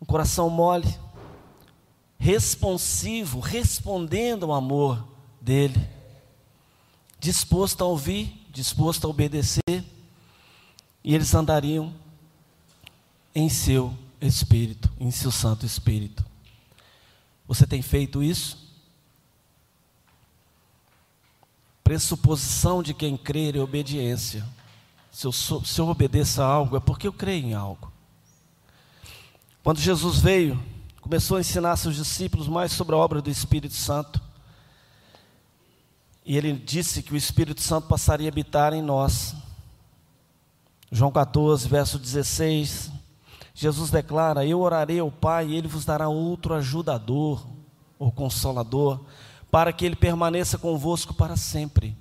[0.00, 0.88] um coração mole,
[2.18, 5.06] responsivo, respondendo ao amor
[5.40, 5.88] dele,
[7.18, 9.62] disposto a ouvir, disposto a obedecer.
[11.04, 11.94] e eles andariam
[13.34, 16.24] em seu Espírito, em seu Santo Espírito.
[17.46, 18.66] Você tem feito isso?
[21.84, 24.44] Pressuposição de quem crer é obediência.
[25.12, 27.92] Se eu, sou, se eu obedeço a algo, é porque eu creio em algo.
[29.62, 30.62] Quando Jesus veio,
[31.00, 34.20] começou a ensinar seus discípulos mais sobre a obra do Espírito Santo.
[36.24, 39.34] E ele disse que o Espírito Santo passaria a habitar em nós.
[40.90, 42.95] João 14, verso 16.
[43.56, 47.44] Jesus declara: Eu orarei ao Pai e ele vos dará outro ajudador,
[47.98, 49.00] ou consolador,
[49.50, 51.96] para que ele permaneça convosco para sempre.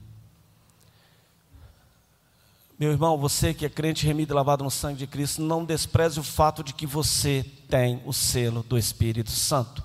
[2.77, 6.19] Meu irmão, você que é crente remido e lavado no sangue de Cristo, não despreze
[6.19, 9.81] o fato de que você tem o selo do Espírito Santo.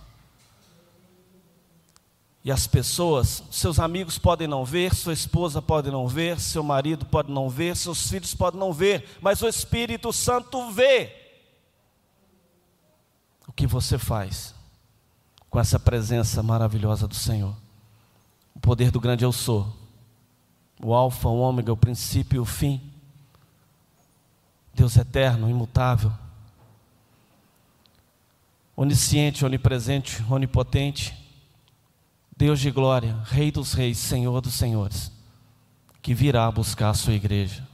[2.43, 7.07] E as pessoas, seus amigos podem não ver, sua esposa pode não ver, seu marido
[7.07, 11.20] pode não ver, seus filhos podem não ver, mas o Espírito Santo vê
[13.51, 14.55] o que você faz
[15.51, 17.55] com essa presença maravilhosa do Senhor.
[18.55, 19.77] O poder do grande eu sou,
[20.81, 22.81] o Alfa, o Ômega, o princípio e o fim.
[24.73, 26.13] Deus eterno, imutável,
[28.77, 31.21] onisciente, onipresente, onipotente
[32.37, 35.13] Deus de glória, Rei dos reis, Senhor dos senhores,
[36.01, 37.69] que virá buscar a sua igreja.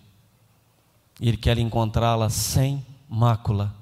[1.20, 3.72] E Ele quer encontrá-la sem mácula.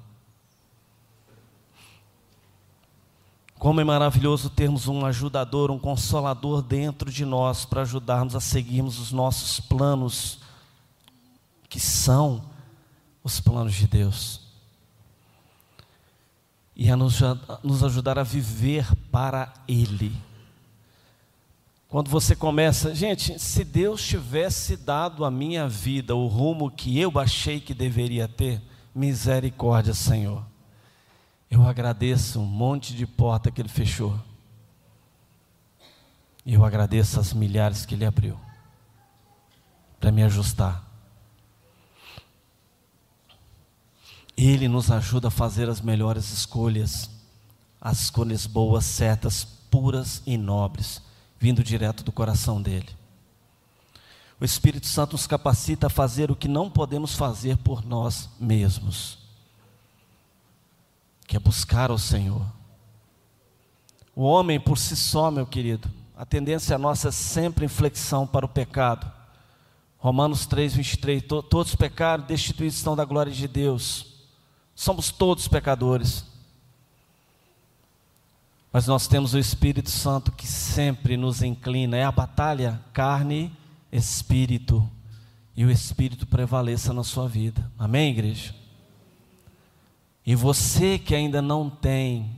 [3.65, 8.99] Como é maravilhoso termos um ajudador, um consolador dentro de nós para ajudarmos a seguirmos
[8.99, 10.41] os nossos planos,
[11.67, 12.45] que são
[13.23, 14.43] os planos de Deus.
[16.77, 17.21] E a nos,
[17.63, 20.15] nos ajudar a viver para Ele.
[21.89, 27.19] Quando você começa, gente, se Deus tivesse dado à minha vida o rumo que eu
[27.19, 28.61] achei que deveria ter,
[28.95, 30.54] misericórdia, Senhor.
[31.55, 34.19] Eu agradeço um monte de porta que Ele fechou.
[36.45, 38.37] E eu agradeço as milhares que Ele abriu
[40.01, 40.83] para me ajustar.
[44.37, 47.09] Ele nos ajuda a fazer as melhores escolhas,
[47.81, 51.01] as escolhas boas, certas, puras e nobres
[51.39, 52.89] vindo direto do coração dele.
[54.41, 59.24] O Espírito Santo nos capacita a fazer o que não podemos fazer por nós mesmos,
[61.27, 62.47] que é buscar ao Senhor.
[64.15, 68.49] O homem por si só, meu querido, a tendência nossa é sempre inflexão para o
[68.49, 69.11] pecado.
[69.99, 74.15] Romanos 3, 23, todos pecaram, destituídos estão da glória de Deus.
[74.75, 76.25] Somos todos pecadores.
[78.73, 81.97] Mas nós temos o Espírito Santo que sempre nos inclina.
[81.97, 83.57] É a batalha carne,
[83.91, 84.89] espírito.
[85.57, 87.71] E o Espírito prevaleça na sua vida.
[87.79, 88.55] Amém, igreja?
[90.27, 92.31] E você que ainda não tem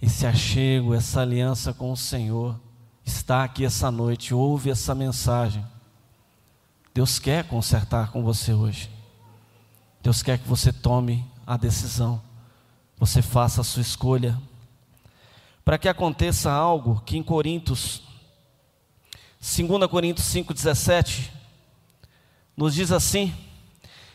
[0.00, 2.60] esse achego, essa aliança com o Senhor,
[3.04, 5.64] está aqui essa noite, ouve essa mensagem.
[6.92, 8.90] Deus quer consertar com você hoje.
[10.02, 12.20] Deus quer que você tome a decisão.
[12.98, 14.38] Você faça a sua escolha
[15.64, 18.02] para que aconteça algo que em Coríntios,
[19.40, 21.30] 2 Coríntios 5,17,
[22.54, 23.34] nos diz assim: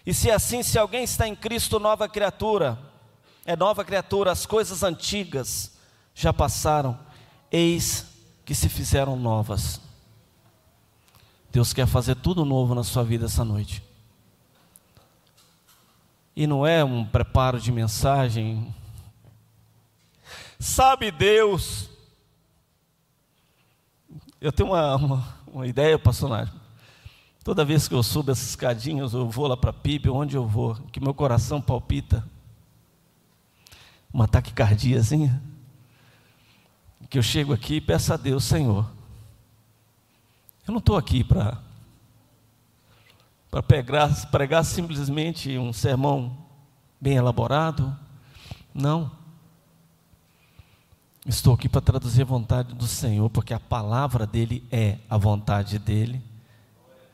[0.09, 2.79] E se assim, se alguém está em Cristo, nova criatura,
[3.45, 5.77] é nova criatura, as coisas antigas
[6.15, 6.97] já passaram,
[7.51, 8.07] eis
[8.43, 9.79] que se fizeram novas.
[11.51, 13.83] Deus quer fazer tudo novo na sua vida essa noite.
[16.35, 18.73] E não é um preparo de mensagem,
[20.57, 21.87] Sabe Deus.
[24.41, 26.31] Eu tenho uma, uma, uma ideia, pastor
[27.49, 30.45] Toda vez que eu subo essas escadinhas, eu vou lá para a PIB, onde eu
[30.45, 32.23] vou, que meu coração palpita.
[34.13, 35.41] Uma taquicardiazinha.
[37.09, 38.87] Que eu chego aqui e peço a Deus, Senhor.
[40.67, 41.57] Eu não estou aqui para
[43.49, 46.37] para pregar, pregar simplesmente um sermão
[47.01, 47.97] bem elaborado.
[48.71, 49.11] Não.
[51.25, 55.79] Estou aqui para traduzir a vontade do Senhor, porque a palavra dele é a vontade
[55.79, 56.28] dele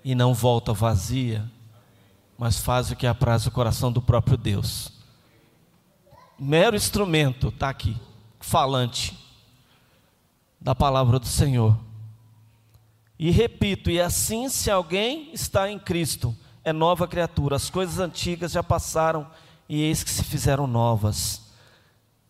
[0.06, 1.51] e não volta vazia,
[2.38, 4.93] mas faz o que apraz o coração do próprio Deus.
[6.38, 7.97] Mero instrumento está aqui,
[8.39, 9.18] falante
[10.62, 11.76] da palavra do Senhor.
[13.18, 18.51] E repito, e assim se alguém está em Cristo, é nova criatura, as coisas antigas
[18.51, 19.26] já passaram
[19.68, 21.51] e eis que se fizeram novas.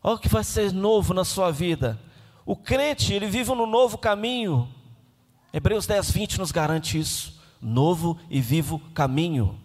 [0.01, 1.99] Olha o que vai ser novo na sua vida.
[2.45, 4.69] O crente, ele vive no novo caminho.
[5.51, 7.34] Hebreus 10, 20 nos garante isso.
[7.61, 9.59] Novo e vivo caminho.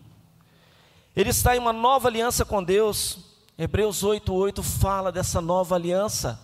[1.14, 3.18] Ele está em uma nova aliança com Deus.
[3.58, 6.40] Hebreus 8:8 fala dessa nova aliança.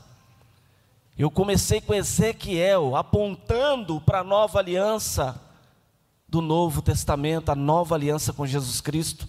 [1.16, 5.40] Eu comecei com Ezequiel apontando para a nova aliança
[6.28, 9.26] do Novo Testamento, a nova aliança com Jesus Cristo.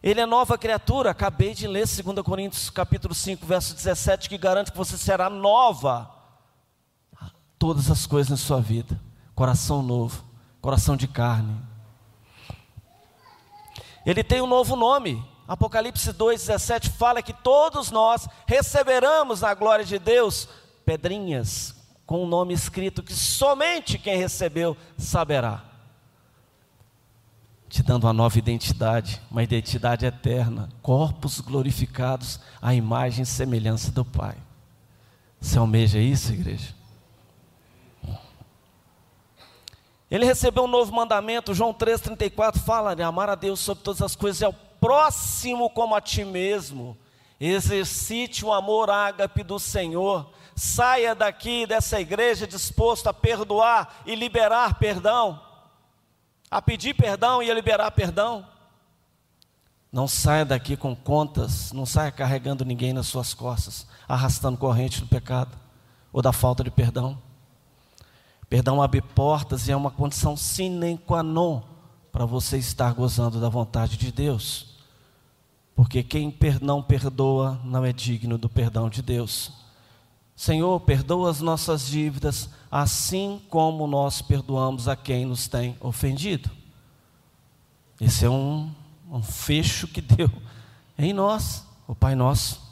[0.00, 4.70] Ele é nova criatura, acabei de ler 2 Coríntios capítulo 5, verso 17, que garante
[4.70, 6.08] que você será nova
[7.58, 9.00] todas as coisas na sua vida.
[9.34, 10.22] Coração novo,
[10.60, 11.56] coração de carne.
[14.04, 15.24] Ele tem um novo nome.
[15.46, 20.48] Apocalipse 2,17 fala que todos nós receberemos na glória de Deus
[20.84, 25.68] pedrinhas com um nome escrito que somente quem recebeu saberá
[27.68, 34.04] te dando uma nova identidade, uma identidade eterna, corpos glorificados à imagem e semelhança do
[34.04, 34.36] Pai.
[35.40, 36.74] Você almeja isso, igreja?
[40.10, 44.16] Ele recebeu um novo mandamento, João 3,34 fala de amar a Deus sobre todas as
[44.16, 46.96] coisas, é o próximo como a ti mesmo.
[47.40, 50.30] Exercite o amor ágape do Senhor.
[50.56, 55.48] Saia daqui dessa igreja disposto a perdoar e liberar perdão
[56.50, 58.46] a pedir perdão e a liberar perdão.
[59.90, 65.06] Não saia daqui com contas, não saia carregando ninguém nas suas costas, arrastando corrente do
[65.06, 65.56] pecado
[66.12, 67.20] ou da falta de perdão.
[68.48, 71.62] Perdão abre portas e é uma condição sine qua non
[72.10, 74.76] para você estar gozando da vontade de Deus.
[75.76, 79.52] Porque quem não perdoa não é digno do perdão de Deus.
[80.34, 86.50] Senhor, perdoa as nossas dívidas, assim como nós perdoamos a quem nos tem ofendido.
[88.00, 88.72] Esse é um,
[89.10, 90.30] um fecho que deu
[90.96, 92.67] em nós, o Pai Nosso.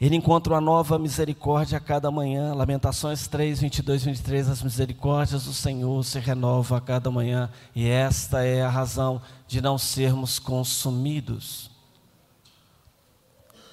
[0.00, 2.52] Ele encontra uma nova misericórdia a cada manhã.
[2.52, 4.48] Lamentações 3, 22, 23.
[4.48, 7.48] As misericórdias do Senhor se renovam a cada manhã.
[7.74, 11.70] E esta é a razão de não sermos consumidos.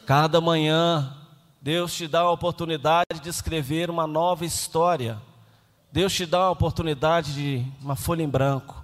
[0.05, 1.17] Cada manhã
[1.61, 5.19] Deus te dá a oportunidade de escrever uma nova história.
[5.91, 8.83] Deus te dá a oportunidade de uma folha em branco.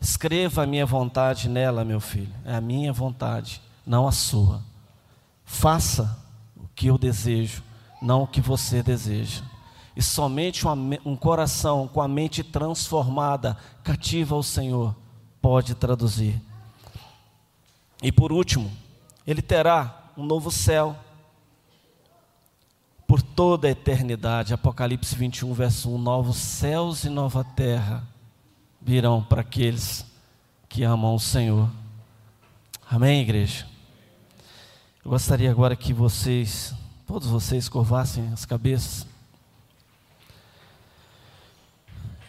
[0.00, 2.34] Escreva a minha vontade nela, meu filho.
[2.44, 4.62] É a minha vontade, não a sua.
[5.44, 6.18] Faça
[6.80, 7.62] que eu desejo,
[8.00, 9.42] não o que você deseja.
[9.94, 10.66] E somente
[11.04, 13.54] um coração com a mente transformada,
[13.84, 14.96] cativa ao Senhor,
[15.42, 16.40] pode traduzir.
[18.02, 18.72] E por último,
[19.26, 20.96] ele terá um novo céu
[23.06, 24.54] por toda a eternidade.
[24.54, 28.08] Apocalipse 21, verso 1: Novos céus e nova terra
[28.80, 30.06] virão para aqueles
[30.66, 31.68] que amam o Senhor.
[32.90, 33.69] Amém, igreja?
[35.02, 36.74] Eu gostaria agora que vocês,
[37.06, 39.06] todos vocês, curvassem as cabeças.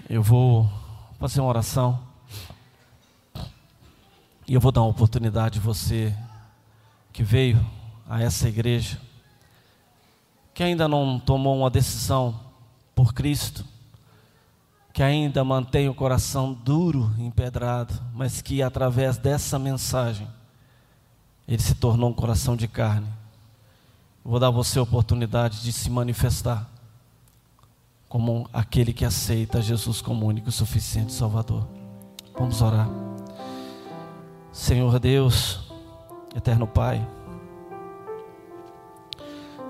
[0.10, 0.70] Eu vou
[1.20, 2.02] fazer uma oração.
[4.48, 6.16] E eu vou dar uma oportunidade a você
[7.12, 7.60] que veio
[8.08, 8.98] a essa igreja
[10.54, 12.40] que ainda não tomou uma decisão
[12.96, 13.66] por Cristo,
[14.94, 20.28] que ainda mantém o coração duro, empedrado, mas que através dessa mensagem
[21.54, 23.08] ele se tornou um coração de carne.
[24.24, 26.66] vou dar a você a oportunidade de se manifestar
[28.08, 31.68] como aquele que aceita Jesus como único e suficiente Salvador.
[32.40, 32.88] Vamos orar.
[34.54, 35.60] Senhor Deus,
[36.34, 37.06] eterno Pai,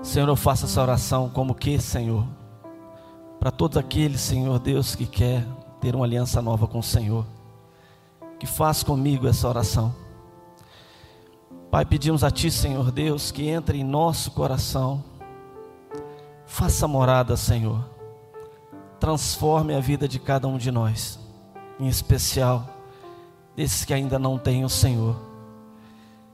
[0.04, 2.24] Senhor, eu faço essa oração como que, Senhor,
[3.40, 5.44] para todos aqueles, Senhor Deus, que quer
[5.80, 7.26] ter uma aliança nova com o Senhor,
[8.38, 10.01] que faz comigo essa oração.
[11.72, 15.02] Pai, pedimos a Ti, Senhor Deus, que entre em nosso coração,
[16.44, 17.82] faça morada, Senhor,
[19.00, 21.18] transforme a vida de cada um de nós,
[21.80, 22.68] em especial
[23.56, 25.16] desses que ainda não têm o Senhor.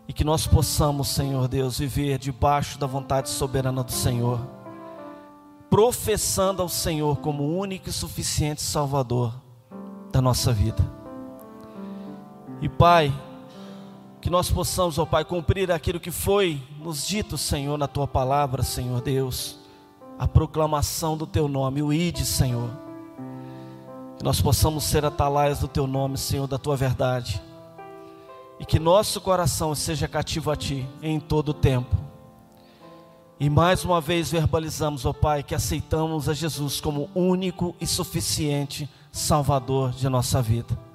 [0.09, 4.41] E que nós possamos, Senhor Deus, viver debaixo da vontade soberana do Senhor,
[5.71, 9.33] professando ao Senhor como único e suficiente Salvador
[10.11, 10.85] da nossa vida.
[12.61, 13.15] E Pai,
[14.21, 18.63] que nós possamos, ó Pai, cumprir aquilo que foi nos dito, Senhor, na tua palavra,
[18.63, 19.59] Senhor Deus,
[20.19, 22.71] a proclamação do teu nome, o ide, Senhor.
[24.17, 27.41] Que nós possamos ser atalaias do teu nome, Senhor, da tua verdade
[28.59, 31.95] e que nosso coração seja cativo a Ti em todo o tempo.
[33.39, 38.89] E mais uma vez verbalizamos, ó Pai, que aceitamos a Jesus como único e suficiente
[39.13, 40.88] Salvador de nossa vida.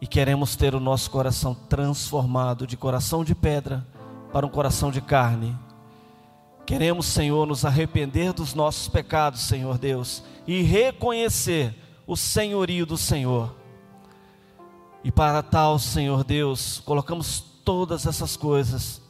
[0.00, 3.86] E queremos ter o nosso coração transformado de coração de pedra
[4.32, 5.56] para um coração de carne.
[6.64, 11.74] Queremos, Senhor, nos arrepender dos nossos pecados, Senhor Deus, e reconhecer
[12.06, 13.54] o senhorio do Senhor
[15.04, 19.00] E para tal, Senhor Deus, colocamos todas essas coisas,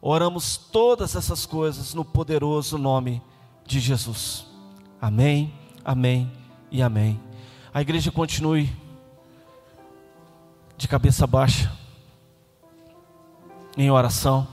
[0.00, 3.22] oramos todas essas coisas no poderoso nome
[3.66, 4.46] de Jesus.
[5.00, 5.52] Amém,
[5.84, 6.30] amém
[6.70, 7.20] e amém.
[7.72, 8.70] A igreja continue
[10.78, 11.72] de cabeça baixa,
[13.76, 14.46] em oração.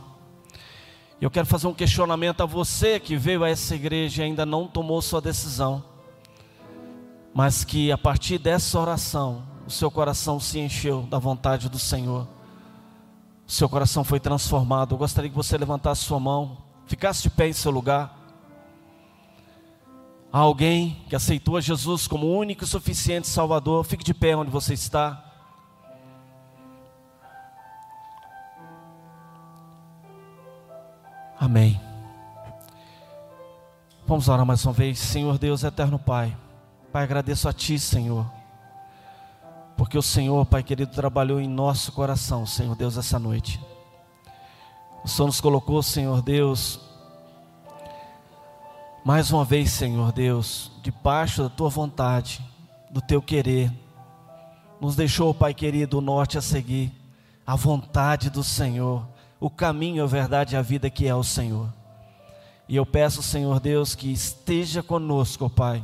[1.21, 4.67] Eu quero fazer um questionamento a você que veio a essa igreja e ainda não
[4.67, 5.83] tomou sua decisão,
[7.31, 12.27] mas que a partir dessa oração, o seu coração se encheu da vontade do Senhor,
[13.47, 14.95] o seu coração foi transformado.
[14.95, 16.57] Eu gostaria que você levantasse sua mão,
[16.87, 18.17] ficasse de pé em seu lugar.
[20.33, 24.73] Há alguém que aceitou Jesus como único e suficiente Salvador, fique de pé onde você
[24.73, 25.34] está.
[31.39, 31.79] Amém.
[34.07, 34.99] Vamos orar mais uma vez.
[34.99, 36.35] Senhor Deus, eterno Pai.
[36.91, 38.25] Pai, agradeço a Ti, Senhor.
[39.75, 43.59] Porque o Senhor, Pai querido, trabalhou em nosso coração, Senhor Deus, essa noite.
[45.03, 46.79] O Senhor nos colocou, Senhor Deus,
[49.03, 52.43] mais uma vez, Senhor Deus, debaixo da Tua vontade,
[52.89, 53.71] do Teu querer.
[54.79, 56.93] Nos deixou, Pai querido, o norte a seguir,
[57.45, 59.05] a vontade do Senhor
[59.39, 61.71] o caminho, a verdade e a vida que é o Senhor.
[62.67, 65.83] E eu peço, Senhor Deus, que esteja conosco, ó Pai,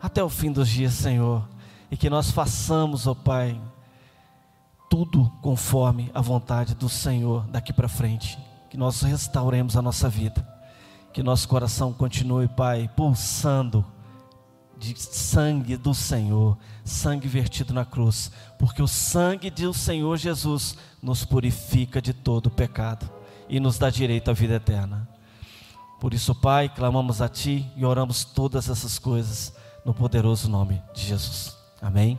[0.00, 1.48] até o fim dos dias, Senhor,
[1.90, 3.58] e que nós façamos, ó Pai,
[4.90, 10.46] tudo conforme a vontade do Senhor daqui para frente, que nós restauremos a nossa vida,
[11.12, 13.84] que nosso coração continue, Pai, pulsando
[14.84, 21.24] de sangue do Senhor, sangue vertido na cruz, porque o sangue do Senhor Jesus nos
[21.24, 23.08] purifica de todo pecado
[23.48, 25.08] e nos dá direito à vida eterna.
[26.00, 29.54] Por isso, Pai, clamamos a Ti e oramos todas essas coisas
[29.84, 31.56] no poderoso nome de Jesus.
[31.80, 32.18] Amém.